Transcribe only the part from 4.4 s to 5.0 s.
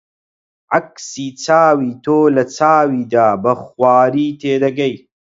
تێدەگەی